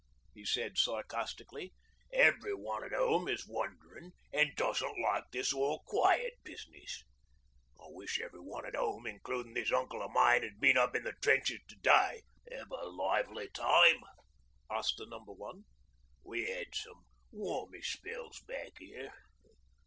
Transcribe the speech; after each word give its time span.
he 0.33 0.43
said 0.43 0.79
sarcastically. 0.79 1.75
'Everyone 2.11 2.83
at 2.83 2.91
'ome 2.91 3.27
is 3.27 3.45
wonderin', 3.47 4.11
an' 4.33 4.51
doesn't 4.57 4.99
like 4.99 5.25
this 5.29 5.53
"all 5.53 5.83
quiet" 5.85 6.33
business. 6.43 7.03
I 7.79 7.85
wish 7.89 8.19
everyone 8.19 8.65
at 8.65 8.75
'ome, 8.75 9.05
including 9.05 9.53
this 9.53 9.71
uncle 9.71 10.01
o' 10.01 10.07
mine, 10.07 10.43
'ad 10.43 10.59
been 10.59 10.75
up 10.75 10.95
in 10.95 11.03
the 11.03 11.13
trenches 11.21 11.59
to 11.67 11.75
day.' 11.75 12.23
'Have 12.51 12.71
a 12.71 12.85
lively 12.85 13.49
time?' 13.49 14.01
asked 14.71 14.97
the 14.97 15.05
Number 15.05 15.33
One. 15.33 15.65
'We 16.23 16.49
had 16.49 16.73
some 16.73 17.05
warmish 17.31 17.93
spells 17.93 18.39
back 18.39 18.79
here. 18.79 19.13